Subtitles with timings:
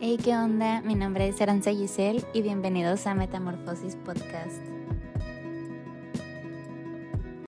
[0.00, 0.80] Hey, ¿qué onda?
[0.82, 4.62] Mi nombre es Aranza Giselle y bienvenidos a Metamorfosis Podcast.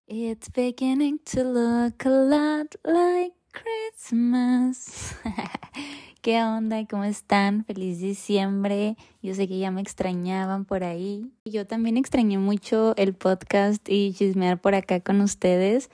[0.08, 5.14] It's beginning to look a lot like Christmas.
[6.22, 6.84] ¿Qué onda?
[6.88, 7.64] ¿Cómo están?
[7.66, 8.96] Feliz diciembre.
[9.22, 11.30] Yo sé que ya me extrañaban por ahí.
[11.44, 15.88] Yo también extrañé mucho el podcast y chismear por acá con ustedes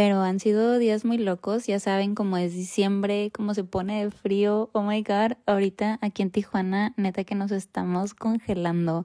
[0.00, 4.10] pero han sido días muy locos, ya saben cómo es diciembre, cómo se pone de
[4.10, 9.04] frío, oh my god, ahorita aquí en Tijuana, neta que nos estamos congelando.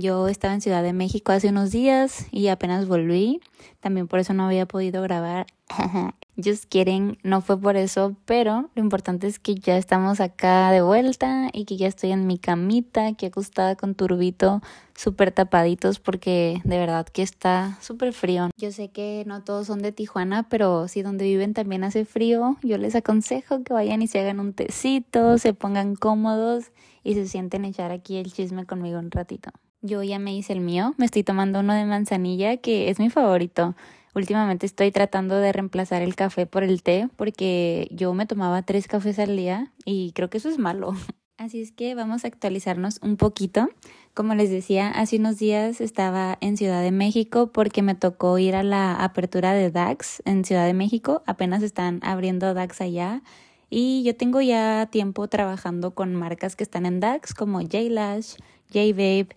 [0.00, 3.40] Yo estaba en Ciudad de México hace unos días y apenas volví,
[3.80, 5.48] también por eso no había podido grabar
[6.36, 10.82] Just kidding, no fue por eso, pero lo importante es que ya estamos acá de
[10.82, 14.62] vuelta y que ya estoy en mi camita, aquí acostada con turbito,
[14.94, 18.50] súper tapaditos porque de verdad que está súper frío.
[18.56, 22.56] Yo sé que no todos son de Tijuana, pero si donde viven también hace frío,
[22.62, 26.66] yo les aconsejo que vayan y se hagan un tecito, se pongan cómodos
[27.02, 29.50] y se sienten echar aquí el chisme conmigo un ratito.
[29.80, 33.10] Yo ya me hice el mío, me estoy tomando uno de manzanilla que es mi
[33.10, 33.76] favorito.
[34.14, 38.88] Últimamente estoy tratando de reemplazar el café por el té porque yo me tomaba tres
[38.88, 40.94] cafés al día y creo que eso es malo.
[41.36, 43.68] Así es que vamos a actualizarnos un poquito.
[44.12, 48.56] Como les decía, hace unos días estaba en Ciudad de México porque me tocó ir
[48.56, 51.22] a la apertura de DAX en Ciudad de México.
[51.26, 53.22] Apenas están abriendo DAX allá.
[53.70, 58.34] Y yo tengo ya tiempo trabajando con marcas que están en DAX como J-Lash,
[58.72, 59.28] J-Babe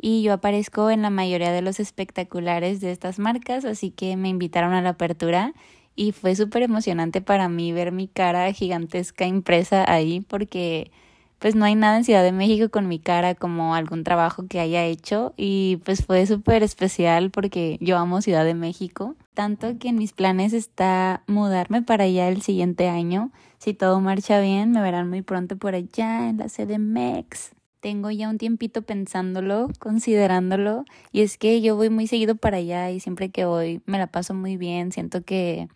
[0.00, 4.28] y yo aparezco en la mayoría de los espectaculares de estas marcas, así que me
[4.28, 5.52] invitaron a la apertura
[5.96, 10.92] y fue súper emocionante para mí ver mi cara gigantesca impresa ahí porque
[11.40, 14.60] pues no hay nada en Ciudad de México con mi cara como algún trabajo que
[14.60, 19.88] haya hecho y pues fue súper especial porque yo amo Ciudad de México, tanto que
[19.88, 23.30] en mis planes está mudarme para allá el siguiente año.
[23.58, 26.46] Si todo marcha bien, me verán muy pronto por allá en la
[26.78, 32.58] MEX tengo ya un tiempito pensándolo, considerándolo, y es que yo voy muy seguido para
[32.58, 35.68] allá y siempre que voy me la paso muy bien, siento que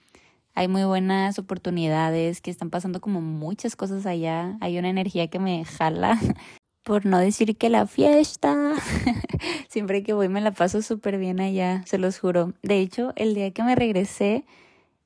[0.55, 5.39] hay muy buenas oportunidades, que están pasando como muchas cosas allá, hay una energía que
[5.39, 6.19] me jala,
[6.83, 8.75] por no decir que la fiesta,
[9.69, 12.55] siempre que voy me la paso súper bien allá, se los juro.
[12.63, 14.45] De hecho, el día que me regresé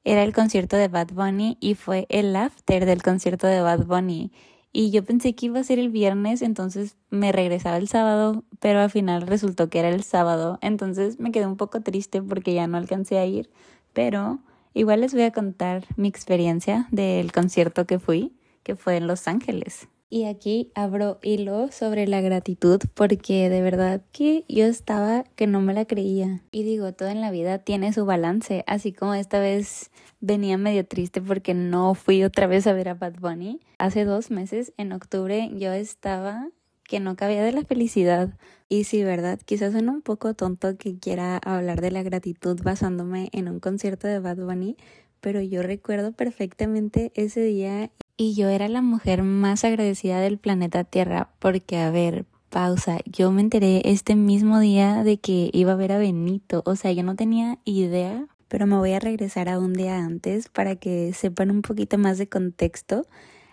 [0.03, 4.33] era el concierto de Bad Bunny y fue el after del concierto de Bad Bunny
[4.77, 8.81] y yo pensé que iba a ser el viernes, entonces me regresaba el sábado, pero
[8.81, 12.67] al final resultó que era el sábado, entonces me quedé un poco triste porque ya
[12.67, 13.49] no alcancé a ir,
[13.95, 14.41] pero
[14.75, 19.29] igual les voy a contar mi experiencia del concierto que fui, que fue en Los
[19.29, 19.89] Ángeles.
[20.11, 25.63] Y aquí abro hilo sobre la gratitud porque de verdad que yo estaba que no
[25.63, 26.43] me la creía.
[26.53, 29.91] Y digo, todo en la vida tiene su balance, así como esta vez
[30.21, 33.61] venía medio triste porque no fui otra vez a ver a Bad Bunny.
[33.79, 36.49] Hace dos meses, en octubre, yo estaba
[36.85, 38.31] que no cabía de la felicidad.
[38.69, 43.29] Y sí, verdad, quizás suena un poco tonto que quiera hablar de la gratitud basándome
[43.33, 44.77] en un concierto de Bad Bunny,
[45.21, 50.85] pero yo recuerdo perfectamente ese día y yo era la mujer más agradecida del planeta
[50.85, 55.77] Tierra porque, a ver, pausa, yo me enteré este mismo día de que iba a
[55.77, 59.59] ver a Benito, o sea, yo no tenía idea, pero me voy a regresar a
[59.59, 63.07] un día antes para que sepan un poquito más de contexto.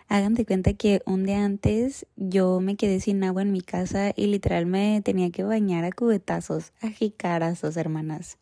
[0.07, 4.13] Hagan de cuenta que un día antes yo me quedé sin agua en mi casa
[4.15, 8.37] y literal me tenía que bañar a cubetazos, a jicarazos, hermanas.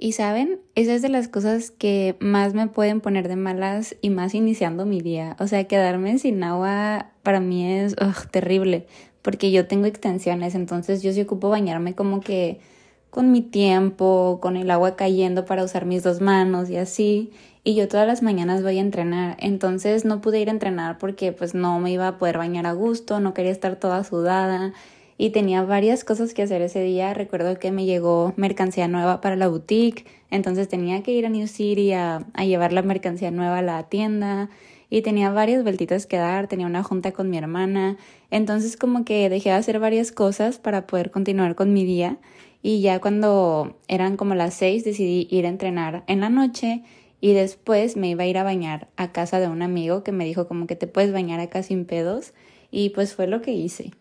[0.00, 4.10] Y saben, esa es de las cosas que más me pueden poner de malas y
[4.10, 5.36] más iniciando mi día.
[5.40, 7.96] O sea, quedarme sin agua para mí es
[8.30, 8.86] terrible,
[9.22, 12.60] porque yo tengo extensiones, entonces yo sí ocupo bañarme como que
[13.10, 17.30] con mi tiempo, con el agua cayendo para usar mis dos manos y así.
[17.64, 21.32] Y yo todas las mañanas voy a entrenar, entonces no pude ir a entrenar porque
[21.32, 24.72] pues no me iba a poder bañar a gusto, no quería estar toda sudada
[25.18, 27.12] y tenía varias cosas que hacer ese día.
[27.12, 31.46] Recuerdo que me llegó mercancía nueva para la boutique, entonces tenía que ir a New
[31.46, 34.48] City a, a llevar la mercancía nueva a la tienda
[34.90, 37.98] y tenía varias vueltitas que dar, tenía una junta con mi hermana,
[38.30, 42.18] entonces como que dejé de hacer varias cosas para poder continuar con mi día
[42.62, 46.82] y ya cuando eran como las seis decidí ir a entrenar en la noche
[47.20, 50.24] y después me iba a ir a bañar a casa de un amigo que me
[50.24, 52.32] dijo como que te puedes bañar acá sin pedos
[52.70, 53.92] y pues fue lo que hice.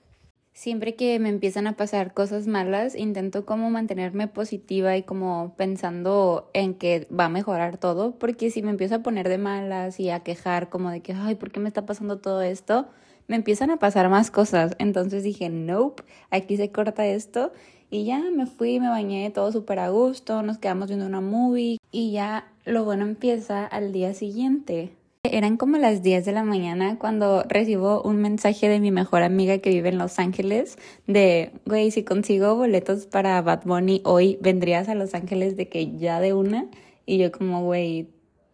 [0.57, 6.49] Siempre que me empiezan a pasar cosas malas, intento como mantenerme positiva y como pensando
[6.55, 10.09] en que va a mejorar todo, porque si me empiezo a poner de malas y
[10.09, 12.87] a quejar como de que, ay, ¿por qué me está pasando todo esto?
[13.27, 14.75] Me empiezan a pasar más cosas.
[14.79, 16.01] Entonces dije, nope,
[16.31, 17.51] aquí se corta esto.
[17.89, 21.77] Y ya me fui, me bañé, todo súper a gusto, nos quedamos viendo una movie
[21.91, 24.91] y ya lo bueno empieza al día siguiente.
[25.23, 29.59] Eran como las 10 de la mañana cuando recibo un mensaje de mi mejor amiga
[29.59, 34.89] que vive en Los Ángeles de, güey, si consigo boletos para Bad Bunny hoy, ¿vendrías
[34.89, 36.67] a Los Ángeles de que ya de una?
[37.05, 38.09] Y yo como, güey,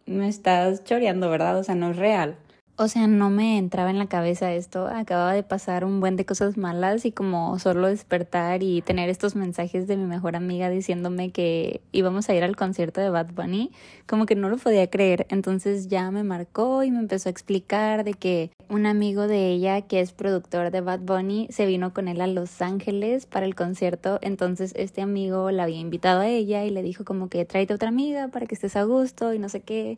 [0.06, 1.58] me estás choreando, ¿verdad?
[1.58, 2.36] O sea, no es real.
[2.76, 4.88] O sea, no me entraba en la cabeza esto.
[4.88, 9.36] Acababa de pasar un buen de cosas malas y como solo despertar y tener estos
[9.36, 13.70] mensajes de mi mejor amiga diciéndome que íbamos a ir al concierto de Bad Bunny,
[14.08, 15.24] como que no lo podía creer.
[15.30, 19.82] Entonces ya me marcó y me empezó a explicar de que un amigo de ella,
[19.82, 23.54] que es productor de Bad Bunny, se vino con él a Los Ángeles para el
[23.54, 24.18] concierto.
[24.20, 27.90] Entonces este amigo la había invitado a ella y le dijo como que tráete otra
[27.90, 29.96] amiga para que estés a gusto y no sé qué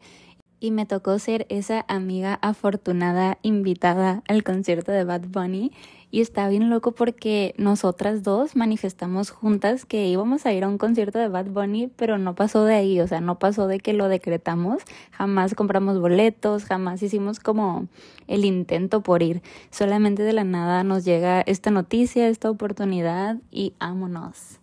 [0.66, 5.70] y me tocó ser esa amiga afortunada invitada al concierto de Bad Bunny.
[6.10, 10.76] Y está bien loco porque nosotras dos manifestamos juntas que íbamos a ir a un
[10.76, 13.92] concierto de Bad Bunny, pero no pasó de ahí, o sea, no pasó de que
[13.92, 14.82] lo decretamos,
[15.12, 17.86] jamás compramos boletos, jamás hicimos como
[18.26, 23.74] el intento por ir, solamente de la nada nos llega esta noticia, esta oportunidad y
[23.78, 24.58] ámonos.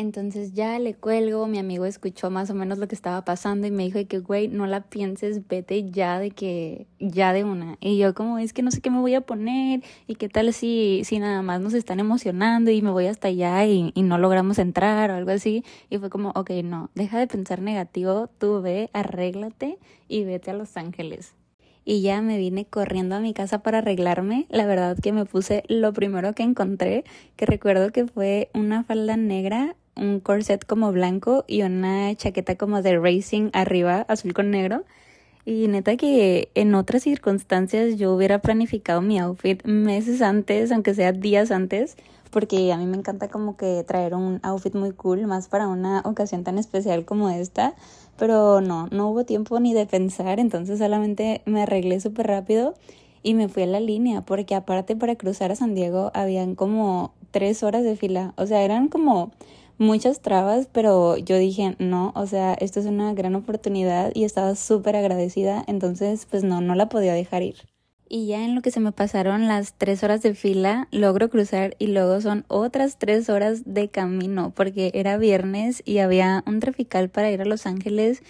[0.00, 3.70] Entonces ya le cuelgo, mi amigo escuchó más o menos lo que estaba pasando y
[3.70, 7.76] me dijo que, güey, no la pienses, vete ya de que, ya de una.
[7.82, 10.54] Y yo como, es que no sé qué me voy a poner y qué tal
[10.54, 14.16] si, si nada más nos están emocionando y me voy hasta allá y, y no
[14.16, 15.64] logramos entrar o algo así.
[15.90, 20.54] Y fue como, ok, no, deja de pensar negativo, tú ve, arréglate y vete a
[20.54, 21.34] Los Ángeles
[21.84, 24.46] y ya me vine corriendo a mi casa para arreglarme.
[24.48, 27.04] La verdad que me puse lo primero que encontré,
[27.36, 32.82] que recuerdo que fue una falda negra, un corset como blanco y una chaqueta como
[32.82, 34.84] de racing arriba, azul con negro.
[35.44, 41.12] Y neta que en otras circunstancias yo hubiera planificado mi outfit meses antes, aunque sea
[41.12, 41.96] días antes,
[42.30, 46.02] porque a mí me encanta como que traer un outfit muy cool, más para una
[46.04, 47.74] ocasión tan especial como esta.
[48.18, 52.74] Pero no, no hubo tiempo ni de pensar, entonces solamente me arreglé súper rápido
[53.22, 57.12] y me fui a la línea, porque aparte para cruzar a San Diego habían como
[57.30, 59.32] tres horas de fila, o sea, eran como
[59.80, 64.54] muchas trabas, pero yo dije, no, o sea, esto es una gran oportunidad y estaba
[64.54, 67.56] súper agradecida, entonces pues no, no la podía dejar ir.
[68.06, 71.76] Y ya en lo que se me pasaron las tres horas de fila, logro cruzar
[71.78, 77.08] y luego son otras tres horas de camino, porque era viernes y había un trafical
[77.08, 78.22] para ir a Los Ángeles.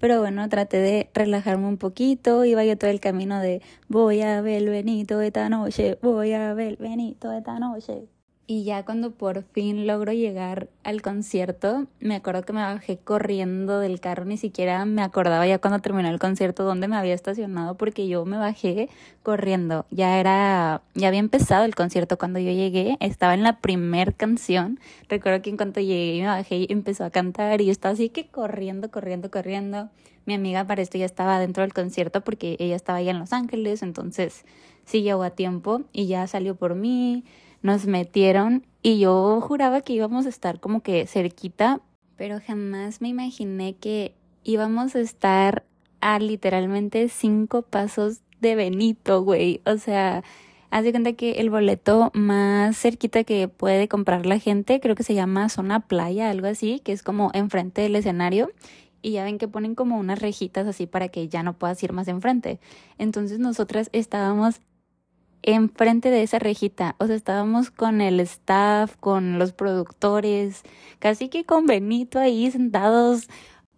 [0.00, 4.40] Pero bueno, traté de relajarme un poquito, iba yo todo el camino de voy a
[4.42, 8.17] ver Benito esta noche, voy a ver Benito esta noche.
[8.50, 13.78] Y ya cuando por fin logro llegar al concierto, me acuerdo que me bajé corriendo
[13.78, 17.76] del carro, ni siquiera me acordaba ya cuando terminó el concierto dónde me había estacionado
[17.76, 18.88] porque yo me bajé
[19.22, 19.84] corriendo.
[19.90, 24.80] Ya era, ya había empezado el concierto cuando yo llegué, estaba en la primer canción.
[25.10, 28.08] Recuerdo que en cuanto llegué me bajé y empezó a cantar y yo estaba así
[28.08, 29.90] que corriendo, corriendo, corriendo.
[30.24, 33.34] Mi amiga para esto ya estaba dentro del concierto porque ella estaba allá en Los
[33.34, 34.46] Ángeles, entonces
[34.86, 37.24] sí llegó a tiempo y ya salió por mí
[37.62, 41.80] nos metieron y yo juraba que íbamos a estar como que cerquita,
[42.16, 44.14] pero jamás me imaginé que
[44.44, 45.64] íbamos a estar
[46.00, 49.60] a literalmente cinco pasos de Benito, güey.
[49.66, 50.22] O sea,
[50.70, 55.02] haz de cuenta que el boleto más cerquita que puede comprar la gente, creo que
[55.02, 58.50] se llama zona playa, algo así, que es como enfrente del escenario.
[59.00, 61.92] Y ya ven que ponen como unas rejitas así para que ya no puedas ir
[61.92, 62.58] más enfrente.
[62.98, 64.60] Entonces nosotras estábamos
[65.42, 66.96] enfrente de esa rejita.
[66.98, 70.62] O sea, estábamos con el staff, con los productores,
[70.98, 73.28] casi que con Benito ahí sentados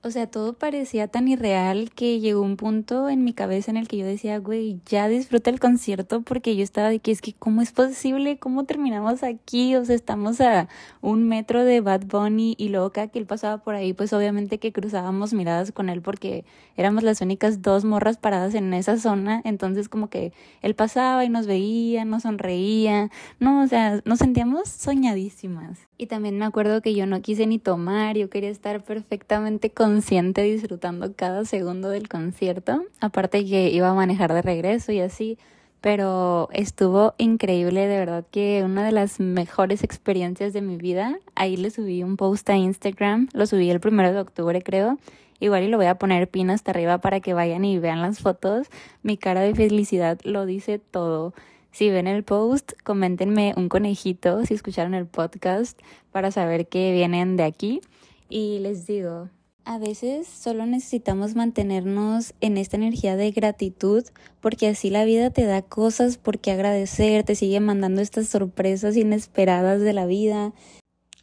[0.02, 3.86] o sea, todo parecía tan irreal que llegó un punto en mi cabeza en el
[3.86, 7.34] que yo decía, güey, ya disfruta el concierto porque yo estaba de que es que,
[7.34, 8.38] ¿cómo es posible?
[8.38, 9.76] ¿Cómo terminamos aquí?
[9.76, 10.68] O sea, estamos a
[11.02, 14.58] un metro de Bad Bunny y luego cada que él pasaba por ahí, pues obviamente
[14.58, 19.42] que cruzábamos miradas con él porque éramos las únicas dos morras paradas en esa zona.
[19.44, 23.10] Entonces, como que él pasaba y nos veía, nos sonreía.
[23.38, 25.78] No, o sea, nos sentíamos soñadísimas.
[25.98, 30.42] Y también me acuerdo que yo no quise ni tomar, yo quería estar perfectamente consciente
[30.42, 32.84] disfrutando cada segundo del concierto.
[33.00, 35.36] Aparte que iba a manejar de regreso y así,
[35.80, 41.18] pero estuvo increíble, de verdad que una de las mejores experiencias de mi vida.
[41.34, 44.96] Ahí le subí un post a Instagram, lo subí el primero de octubre creo.
[45.40, 48.20] Igual y lo voy a poner pin hasta arriba para que vayan y vean las
[48.20, 48.68] fotos.
[49.02, 51.34] Mi cara de felicidad lo dice todo.
[51.72, 55.80] Si ven el post, coméntenme un conejito si escucharon el podcast
[56.12, 57.80] para saber que vienen de aquí.
[58.28, 59.30] Y les digo,
[59.70, 64.02] a veces solo necesitamos mantenernos en esta energía de gratitud
[64.40, 68.96] porque así la vida te da cosas por qué agradecer, te sigue mandando estas sorpresas
[68.96, 70.52] inesperadas de la vida,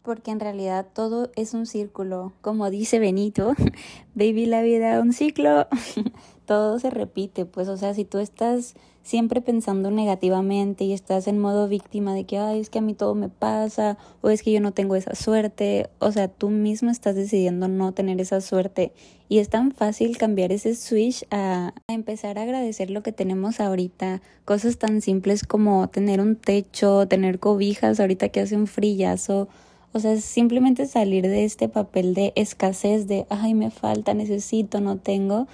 [0.08, 3.56] porque en realidad todo es un círculo, como dice Benito,
[4.16, 5.68] baby la vida un ciclo.
[6.46, 11.40] todo se repite, pues, o sea, si tú estás siempre pensando negativamente y estás en
[11.40, 14.54] modo víctima de que, ay, es que a mí todo me pasa, o es que
[14.54, 18.94] yo no tengo esa suerte, o sea, tú mismo estás decidiendo no tener esa suerte.
[19.28, 24.22] Y es tan fácil cambiar ese switch a, empezar a agradecer lo que tenemos ahorita,
[24.46, 29.50] cosas tan simples como tener un techo, tener cobijas ahorita que hace un frillazo,
[29.98, 34.98] o sea, simplemente salir de este papel de escasez, de, ay, me falta, necesito, no
[34.98, 35.48] tengo,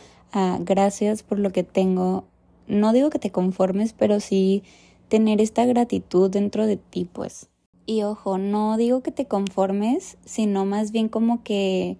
[0.59, 2.25] gracias por lo que tengo,
[2.67, 4.61] no digo que te conformes, pero sí
[5.07, 7.47] tener esta gratitud dentro de ti, pues.
[7.85, 11.95] Y ojo, no digo que te conformes, sino más bien como que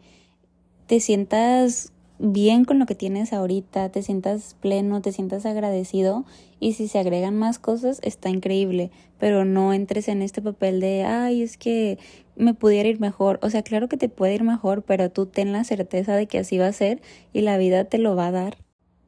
[0.88, 1.93] te sientas
[2.32, 6.24] bien con lo que tienes ahorita, te sientas pleno, te sientas agradecido
[6.60, 11.03] y si se agregan más cosas está increíble, pero no entres en este papel de,
[11.03, 12.00] ay, es que
[12.38, 13.39] me pudiera ir mejor.
[13.42, 16.39] O sea, claro que te puede ir mejor, pero tú ten la certeza de que
[16.39, 17.01] así va a ser
[17.34, 18.58] y la vida te lo va a dar.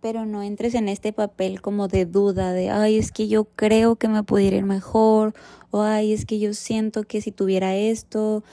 [0.02, 3.96] Pero no entres en este papel como de duda, de, ay, es que yo creo
[3.96, 5.34] que me pudiera ir mejor,
[5.72, 8.44] o ay, es que yo siento que si tuviera esto,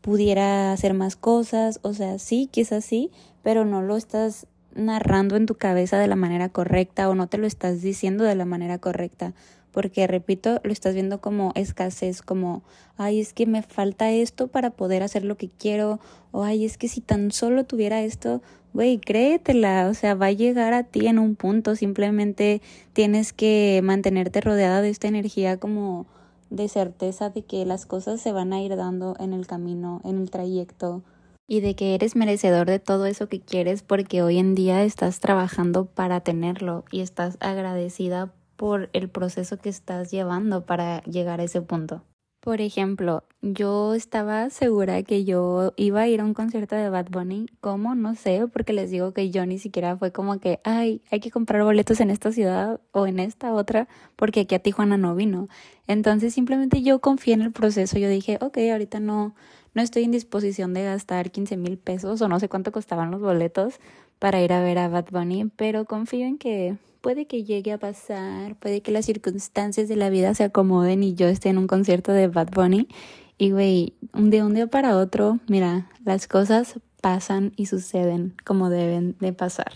[0.00, 3.10] pudiera hacer más cosas, o sea, sí, quizás sí,
[3.42, 7.38] pero no lo estás narrando en tu cabeza de la manera correcta o no te
[7.38, 9.34] lo estás diciendo de la manera correcta
[9.72, 12.62] porque repito, lo estás viendo como escasez, como,
[12.96, 15.98] ay, es que me falta esto para poder hacer lo que quiero,
[16.30, 18.42] o ay, es que si tan solo tuviera esto,
[18.74, 22.60] güey, créetela, o sea, va a llegar a ti en un punto, simplemente
[22.92, 26.06] tienes que mantenerte rodeada de esta energía como
[26.50, 30.20] de certeza de que las cosas se van a ir dando en el camino, en
[30.20, 31.02] el trayecto
[31.46, 35.20] y de que eres merecedor de todo eso que quieres porque hoy en día estás
[35.20, 41.44] trabajando para tenerlo y estás agradecida por el proceso que estás llevando para llegar a
[41.44, 42.02] ese punto.
[42.42, 47.06] Por ejemplo, yo estaba segura que yo iba a ir a un concierto de Bad
[47.08, 47.46] Bunny.
[47.60, 47.94] ¿Cómo?
[47.94, 51.30] No sé, porque les digo que yo ni siquiera fue como que, ay, hay que
[51.30, 55.48] comprar boletos en esta ciudad o en esta otra, porque aquí a Tijuana no vino.
[55.86, 57.96] Entonces simplemente yo confié en el proceso.
[57.96, 59.36] Yo dije, ok, ahorita no,
[59.74, 63.20] no estoy en disposición de gastar 15 mil pesos o no sé cuánto costaban los
[63.20, 63.80] boletos
[64.18, 67.78] para ir a ver a Bad Bunny, pero confío en que puede que llegue a
[67.78, 71.66] pasar, puede que las circunstancias de la vida se acomoden y yo esté en un
[71.66, 72.88] concierto de Bad Bunny.
[73.38, 79.16] Y güey, de un día para otro, mira, las cosas pasan y suceden como deben
[79.18, 79.72] de pasar,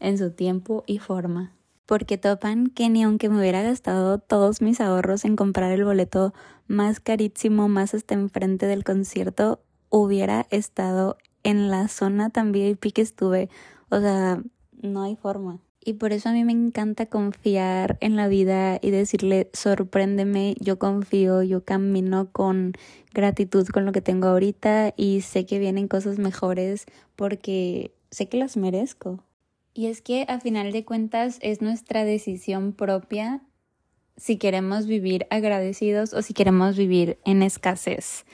[0.00, 1.52] en su tiempo y forma.
[1.86, 6.32] Porque topan que ni aunque me hubiera gastado todos mis ahorros en comprar el boleto
[6.66, 9.60] más carísimo, más hasta enfrente del concierto,
[9.90, 13.50] hubiera estado en la zona tan VIP que estuve.
[13.90, 15.60] O sea, no hay forma.
[15.86, 20.78] Y por eso a mí me encanta confiar en la vida y decirle, sorpréndeme, yo
[20.78, 22.72] confío, yo camino con
[23.12, 26.86] gratitud con lo que tengo ahorita y sé que vienen cosas mejores
[27.16, 29.22] porque sé que las merezco.
[29.74, 33.42] Y es que a final de cuentas es nuestra decisión propia
[34.16, 38.24] si queremos vivir agradecidos o si queremos vivir en escasez.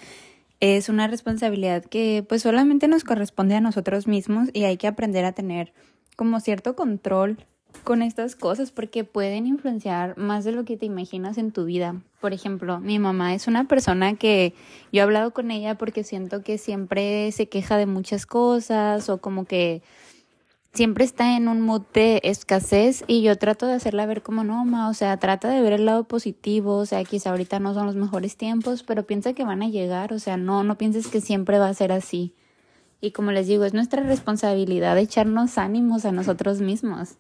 [0.61, 5.25] Es una responsabilidad que pues solamente nos corresponde a nosotros mismos y hay que aprender
[5.25, 5.73] a tener
[6.17, 7.39] como cierto control
[7.85, 12.03] con estas cosas porque pueden influenciar más de lo que te imaginas en tu vida.
[12.21, 14.53] Por ejemplo, mi mamá es una persona que
[14.93, 19.23] yo he hablado con ella porque siento que siempre se queja de muchas cosas o
[19.23, 19.81] como que
[20.73, 24.65] siempre está en un mood de escasez y yo trato de hacerla ver como no,
[24.65, 27.87] ma, o sea, trata de ver el lado positivo, o sea, quizá ahorita no son
[27.87, 31.21] los mejores tiempos, pero piensa que van a llegar, o sea, no, no pienses que
[31.21, 32.35] siempre va a ser así.
[33.01, 37.17] Y como les digo, es nuestra responsabilidad echarnos ánimos a nosotros mismos.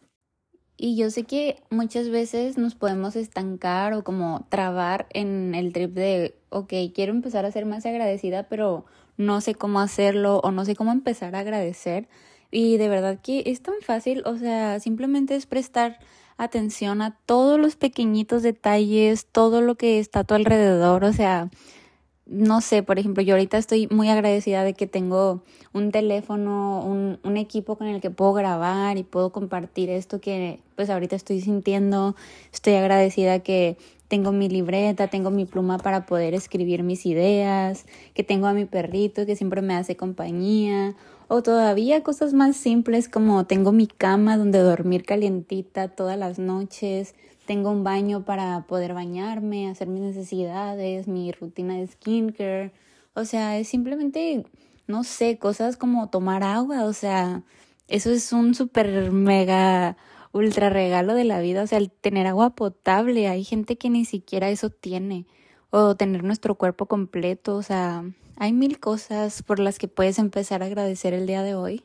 [0.76, 5.92] Y yo sé que muchas veces nos podemos estancar o como trabar en el trip
[5.92, 8.87] de, ok, quiero empezar a ser más agradecida, pero
[9.19, 12.09] no sé cómo hacerlo o no sé cómo empezar a agradecer.
[12.50, 15.99] Y de verdad que es tan fácil, o sea, simplemente es prestar
[16.37, 21.50] atención a todos los pequeñitos detalles, todo lo que está a tu alrededor, o sea,
[22.30, 25.42] no sé, por ejemplo, yo ahorita estoy muy agradecida de que tengo
[25.73, 30.61] un teléfono, un, un, equipo con el que puedo grabar y puedo compartir esto que
[30.76, 32.14] pues ahorita estoy sintiendo.
[32.52, 33.76] Estoy agradecida que
[34.07, 38.64] tengo mi libreta, tengo mi pluma para poder escribir mis ideas, que tengo a mi
[38.64, 40.95] perrito que siempre me hace compañía.
[41.32, 47.14] O todavía cosas más simples como tengo mi cama donde dormir calientita todas las noches
[47.50, 52.72] tengo un baño para poder bañarme, hacer mis necesidades, mi rutina de skincare.
[53.14, 54.44] O sea, es simplemente,
[54.87, 56.84] no sé, cosas como tomar agua.
[56.84, 57.42] O sea,
[57.88, 59.96] eso es un súper mega
[60.30, 61.64] ultra regalo de la vida.
[61.64, 63.26] O sea, el tener agua potable.
[63.26, 65.26] Hay gente que ni siquiera eso tiene.
[65.70, 67.56] O tener nuestro cuerpo completo.
[67.56, 68.04] O sea,
[68.40, 71.85] hay mil cosas por las que puedes empezar a agradecer el día de hoy.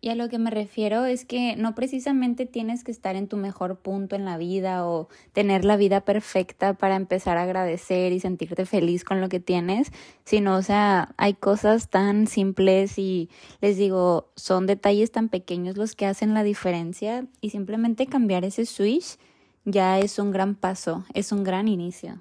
[0.00, 3.36] Y a lo que me refiero es que no precisamente tienes que estar en tu
[3.36, 8.20] mejor punto en la vida o tener la vida perfecta para empezar a agradecer y
[8.20, 9.90] sentirte feliz con lo que tienes,
[10.24, 13.28] sino, o sea, hay cosas tan simples y
[13.60, 18.66] les digo, son detalles tan pequeños los que hacen la diferencia y simplemente cambiar ese
[18.66, 19.18] switch
[19.64, 22.20] ya es un gran paso, es un gran inicio.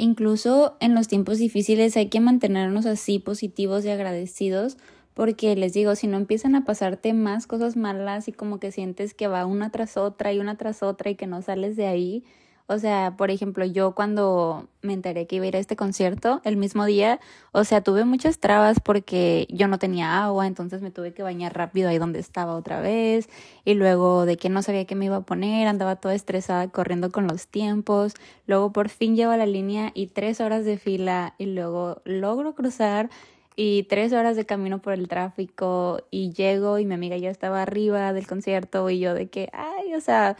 [0.00, 4.78] Incluso en los tiempos difíciles hay que mantenernos así positivos y agradecidos
[5.12, 9.12] porque les digo, si no empiezan a pasarte más cosas malas y como que sientes
[9.12, 12.24] que va una tras otra y una tras otra y que no sales de ahí,
[12.70, 16.40] o sea, por ejemplo, yo cuando me enteré que iba a ir a este concierto
[16.44, 17.18] el mismo día,
[17.50, 21.52] o sea, tuve muchas trabas porque yo no tenía agua, entonces me tuve que bañar
[21.52, 23.28] rápido ahí donde estaba otra vez,
[23.64, 27.10] y luego de que no sabía qué me iba a poner, andaba toda estresada corriendo
[27.10, 28.14] con los tiempos,
[28.46, 32.54] luego por fin llego a la línea y tres horas de fila y luego logro
[32.54, 33.10] cruzar
[33.56, 37.62] y tres horas de camino por el tráfico y llego y mi amiga ya estaba
[37.62, 40.36] arriba del concierto y yo de que, ay, o sea,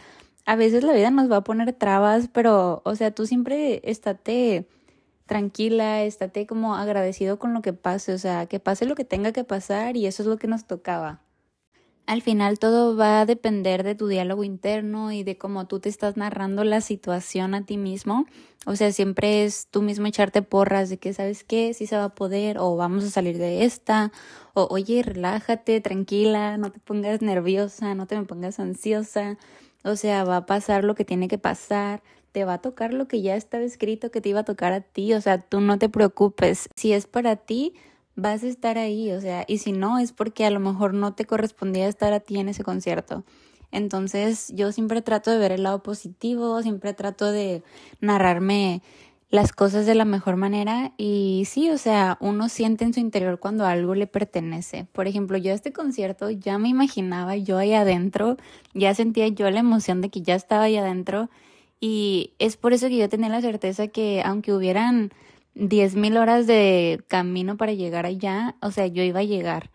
[0.50, 4.66] a veces la vida nos va a poner trabas, pero, o sea, tú siempre estate
[5.24, 9.30] tranquila, estate como agradecido con lo que pase, o sea, que pase lo que tenga
[9.30, 11.20] que pasar y eso es lo que nos tocaba.
[12.06, 15.88] Al final todo va a depender de tu diálogo interno y de cómo tú te
[15.88, 18.26] estás narrando la situación a ti mismo.
[18.66, 21.74] O sea, siempre es tú mismo echarte porras de que, ¿sabes qué?
[21.74, 24.10] Si se va a poder o vamos a salir de esta.
[24.54, 29.38] O, oye, relájate, tranquila, no te pongas nerviosa, no te me pongas ansiosa.
[29.84, 33.08] O sea, va a pasar lo que tiene que pasar, te va a tocar lo
[33.08, 35.78] que ya estaba escrito que te iba a tocar a ti, o sea, tú no
[35.78, 36.68] te preocupes.
[36.76, 37.74] Si es para ti,
[38.14, 41.14] vas a estar ahí, o sea, y si no, es porque a lo mejor no
[41.14, 43.24] te correspondía estar a ti en ese concierto.
[43.72, 47.62] Entonces, yo siempre trato de ver el lado positivo, siempre trato de
[48.00, 48.82] narrarme
[49.30, 53.38] las cosas de la mejor manera y sí, o sea, uno siente en su interior
[53.38, 54.86] cuando algo le pertenece.
[54.92, 58.36] Por ejemplo, yo a este concierto ya me imaginaba yo ahí adentro,
[58.74, 61.30] ya sentía yo la emoción de que ya estaba ahí adentro
[61.80, 65.12] y es por eso que yo tenía la certeza que aunque hubieran
[65.54, 69.70] diez mil horas de camino para llegar allá, o sea, yo iba a llegar.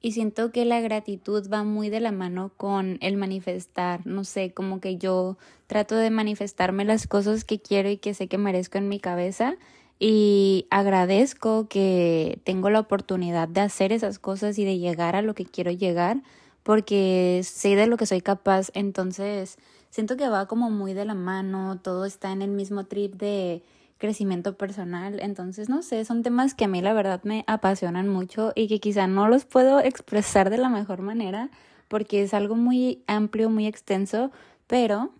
[0.00, 4.52] Y siento que la gratitud va muy de la mano con el manifestar, no sé,
[4.52, 8.78] como que yo trato de manifestarme las cosas que quiero y que sé que merezco
[8.78, 9.56] en mi cabeza
[9.98, 15.34] y agradezco que tengo la oportunidad de hacer esas cosas y de llegar a lo
[15.34, 16.22] que quiero llegar
[16.62, 19.56] porque sé de lo que soy capaz, entonces
[19.90, 23.62] siento que va como muy de la mano, todo está en el mismo trip de
[23.98, 25.20] crecimiento personal.
[25.20, 28.80] Entonces, no sé, son temas que a mí la verdad me apasionan mucho y que
[28.80, 31.50] quizá no los puedo expresar de la mejor manera
[31.88, 34.30] porque es algo muy amplio, muy extenso,
[34.66, 35.10] pero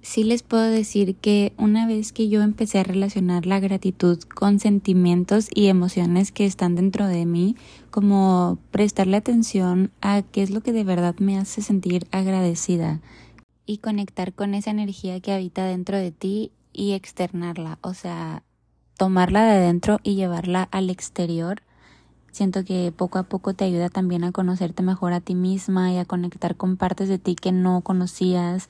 [0.00, 4.58] sí les puedo decir que una vez que yo empecé a relacionar la gratitud con
[4.58, 7.56] sentimientos y emociones que están dentro de mí,
[7.90, 13.00] como prestarle atención a qué es lo que de verdad me hace sentir agradecida
[13.66, 18.42] y conectar con esa energía que habita dentro de ti y externarla, o sea,
[18.96, 21.62] tomarla de adentro y llevarla al exterior.
[22.30, 25.98] Siento que poco a poco te ayuda también a conocerte mejor a ti misma y
[25.98, 28.68] a conectar con partes de ti que no conocías.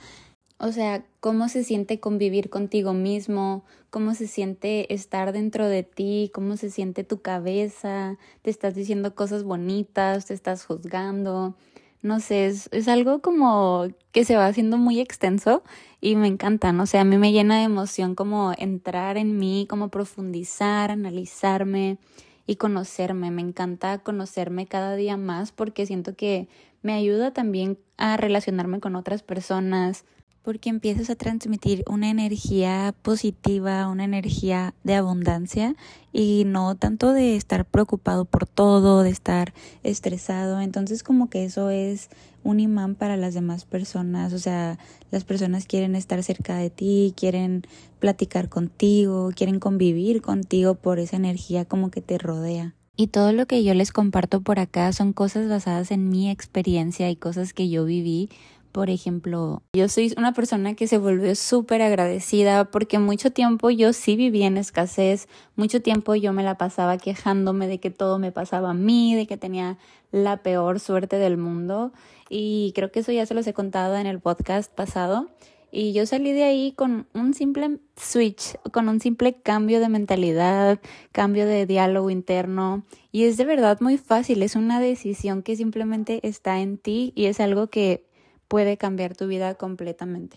[0.59, 6.31] O sea, cómo se siente convivir contigo mismo, cómo se siente estar dentro de ti,
[6.33, 11.57] cómo se siente tu cabeza, te estás diciendo cosas bonitas, te estás juzgando,
[12.03, 15.63] no sé, es, es, algo como que se va haciendo muy extenso
[16.01, 16.83] y me encanta, ¿no?
[16.83, 21.99] O sea, a mí me llena de emoción como entrar en mí, como profundizar, analizarme
[22.47, 23.31] y conocerme.
[23.31, 26.49] Me encanta conocerme cada día más porque siento que
[26.83, 30.05] me ayuda también a relacionarme con otras personas,
[30.43, 35.77] porque empiezas a transmitir una energía positiva, una energía de abundancia
[36.13, 40.61] y no tanto de estar preocupado por todo, de estar estresado.
[40.61, 42.09] Entonces como que eso es
[42.45, 44.79] un imán para las demás personas, o sea,
[45.11, 47.63] las personas quieren estar cerca de ti, quieren
[48.01, 52.75] platicar contigo, quieren convivir contigo por esa energía como que te rodea.
[52.95, 57.09] Y todo lo que yo les comparto por acá son cosas basadas en mi experiencia
[57.11, 58.29] y cosas que yo viví
[58.73, 63.93] por ejemplo, yo soy una persona que se volvió súper agradecida porque mucho tiempo yo
[63.93, 68.33] sí vivía en escasez, mucho tiempo yo me la pasaba quejándome de que todo me
[68.33, 69.79] pasaba a mí, de que tenía
[70.11, 71.93] la peor suerte del mundo.
[72.31, 75.29] Y creo que eso ya se los he contado en el podcast pasado.
[75.71, 80.81] Y yo salí de ahí con un simple switch, con un simple cambio de mentalidad,
[81.13, 82.85] cambio de diálogo interno.
[83.11, 87.25] Y es de verdad muy fácil, es una decisión que simplemente está en ti y
[87.27, 88.07] es algo que
[88.53, 90.37] puede cambiar tu vida completamente.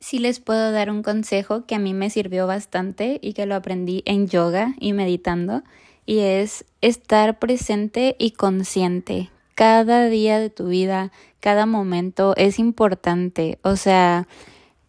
[0.00, 3.54] Sí les puedo dar un consejo que a mí me sirvió bastante y que lo
[3.54, 5.62] aprendí en yoga y meditando
[6.04, 13.60] y es estar presente y consciente cada día de tu vida, cada momento es importante.
[13.62, 14.26] O sea,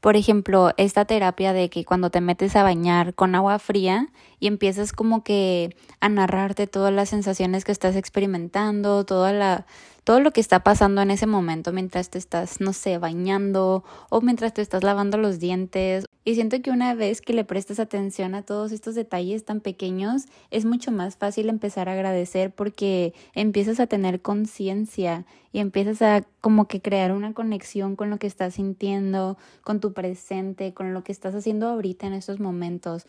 [0.06, 4.46] por ejemplo, esta terapia de que cuando te metes a bañar con agua fría y
[4.46, 9.66] empiezas como que a narrarte todas las sensaciones que estás experimentando, toda la
[10.04, 14.22] todo lo que está pasando en ese momento mientras te estás, no sé, bañando o
[14.22, 16.06] mientras te estás lavando los dientes.
[16.28, 20.26] Y siento que una vez que le prestas atención a todos estos detalles tan pequeños,
[20.50, 26.26] es mucho más fácil empezar a agradecer porque empiezas a tener conciencia y empiezas a
[26.42, 31.04] como que crear una conexión con lo que estás sintiendo, con tu presente, con lo
[31.04, 33.06] que estás haciendo ahorita en estos momentos.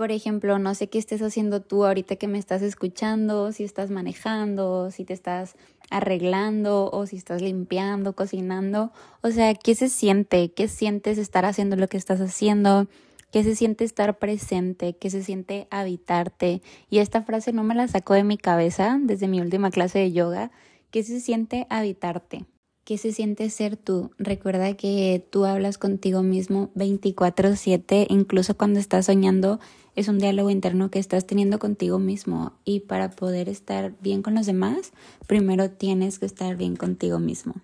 [0.00, 3.90] Por ejemplo, no sé qué estés haciendo tú ahorita que me estás escuchando, si estás
[3.90, 5.56] manejando, si te estás
[5.90, 8.92] arreglando o si estás limpiando, cocinando.
[9.20, 10.54] O sea, ¿qué se siente?
[10.54, 12.86] ¿Qué sientes estar haciendo lo que estás haciendo?
[13.30, 14.96] ¿Qué se siente estar presente?
[14.96, 16.62] ¿Qué se siente habitarte?
[16.88, 20.12] Y esta frase no me la sacó de mi cabeza desde mi última clase de
[20.12, 20.50] yoga.
[20.90, 22.46] ¿Qué se siente habitarte?
[22.84, 24.10] ¿Qué se siente ser tú?
[24.18, 29.60] Recuerda que tú hablas contigo mismo 24/7, incluso cuando estás soñando,
[30.00, 34.34] es un diálogo interno que estás teniendo contigo mismo y para poder estar bien con
[34.34, 34.92] los demás,
[35.26, 37.54] primero tienes que estar bien contigo mismo.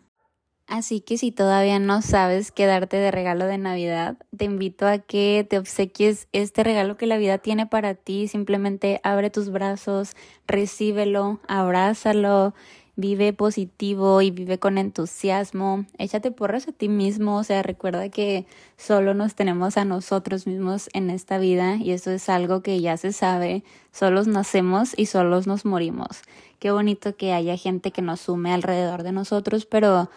[0.67, 4.99] Así que si todavía no sabes qué darte de regalo de Navidad, te invito a
[4.99, 8.27] que te obsequies este regalo que la vida tiene para ti.
[8.27, 12.53] Simplemente abre tus brazos, recíbelo, abrázalo
[12.97, 18.47] vive positivo y vive con entusiasmo, échate porras a ti mismo, o sea, recuerda que
[18.79, 22.97] solo nos tenemos a nosotros mismos en esta vida y eso es algo que ya
[22.97, 26.23] se sabe, solos nacemos y solos nos morimos.
[26.59, 30.11] Qué bonito que haya gente que nos sume alrededor de nosotros, pero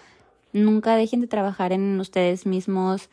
[0.53, 3.09] nunca dejen de trabajar en ustedes mismos,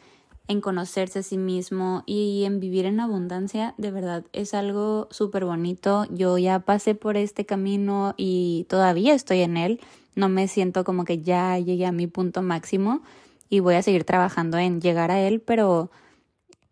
[0.48, 5.44] en conocerse a sí mismo y en vivir en abundancia, de verdad es algo súper
[5.44, 6.06] bonito.
[6.11, 9.80] Yo ya pasé por este camino y todavía estoy en él.
[10.14, 13.02] No me siento como que ya llegué a mi punto máximo
[13.48, 15.90] y voy a seguir trabajando en llegar a él, pero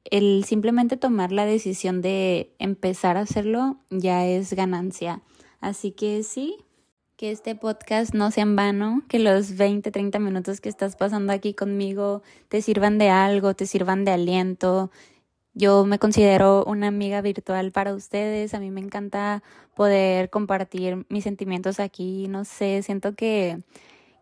[0.04, 5.20] el simplemente tomar la decisión de empezar a hacerlo ya es ganancia.
[5.60, 6.58] Así que sí,
[7.24, 11.32] que este podcast no sea en vano, que los 20, 30 minutos que estás pasando
[11.32, 14.90] aquí conmigo te sirvan de algo, te sirvan de aliento.
[15.54, 19.42] Yo me considero una amiga virtual para ustedes, a mí me encanta
[19.74, 23.56] poder compartir mis sentimientos aquí, no sé, siento que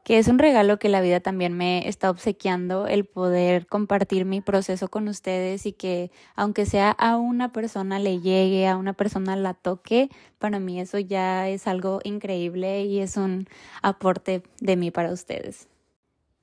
[0.04, 4.40] que es un regalo que la vida también me está obsequiando, el poder compartir mi
[4.40, 9.36] proceso con ustedes y que aunque sea a una persona le llegue, a una persona
[9.36, 13.46] la toque, para mí eso ya es algo increíble y es un
[13.82, 15.68] aporte de mí para ustedes.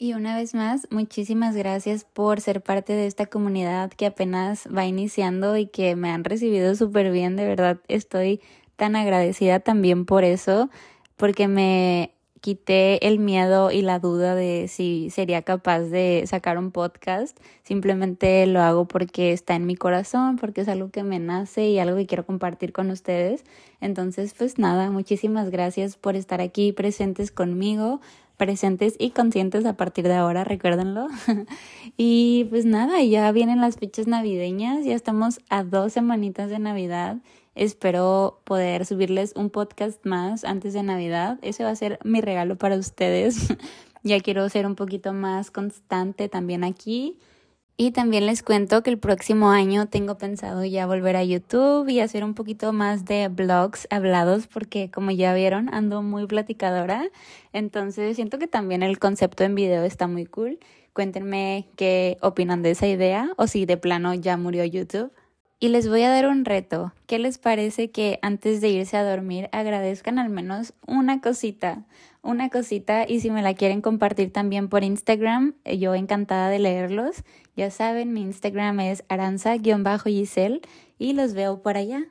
[0.02, 4.86] Y una vez más, muchísimas gracias por ser parte de esta comunidad que apenas va
[4.86, 8.40] iniciando y que me han recibido súper bien, de verdad estoy
[8.78, 10.70] tan agradecida también por eso,
[11.18, 16.72] porque me quité el miedo y la duda de si sería capaz de sacar un
[16.72, 17.38] podcast.
[17.64, 21.80] Simplemente lo hago porque está en mi corazón, porque es algo que me nace y
[21.80, 23.44] algo que quiero compartir con ustedes.
[23.82, 28.02] Entonces, pues nada, muchísimas gracias por estar aquí presentes conmigo,
[28.38, 31.08] presentes y conscientes a partir de ahora, recuérdenlo.
[31.98, 37.18] y pues nada, ya vienen las fechas navideñas, ya estamos a dos semanitas de Navidad.
[37.60, 41.38] Espero poder subirles un podcast más antes de Navidad.
[41.42, 43.54] Ese va a ser mi regalo para ustedes.
[44.02, 47.20] ya quiero ser un poquito más constante también aquí.
[47.76, 52.00] Y también les cuento que el próximo año tengo pensado ya volver a YouTube y
[52.00, 57.10] hacer un poquito más de blogs hablados porque como ya vieron ando muy platicadora.
[57.52, 60.60] Entonces siento que también el concepto en video está muy cool.
[60.94, 65.12] Cuéntenme qué opinan de esa idea o si de plano ya murió YouTube.
[65.62, 66.94] Y les voy a dar un reto.
[67.06, 71.84] ¿Qué les parece que antes de irse a dormir agradezcan al menos una cosita?
[72.22, 76.60] Una cosita y si me la quieren compartir también por Instagram, eh, yo encantada de
[76.60, 77.26] leerlos.
[77.58, 80.62] Ya saben, mi Instagram es aranza-giselle
[80.98, 82.06] y los veo por allá.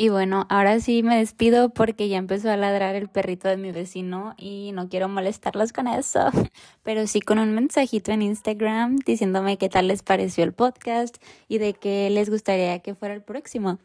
[0.00, 3.72] Y bueno, ahora sí me despido porque ya empezó a ladrar el perrito de mi
[3.72, 6.20] vecino y no quiero molestarlos con eso,
[6.84, 11.16] pero sí con un mensajito en Instagram diciéndome qué tal les pareció el podcast
[11.48, 13.80] y de qué les gustaría que fuera el próximo.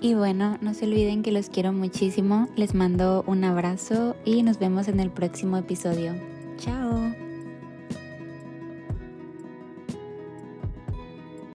[0.00, 4.58] Y bueno, no se olviden que los quiero muchísimo, les mando un abrazo y nos
[4.58, 6.14] vemos en el próximo episodio.
[6.56, 7.27] Chao.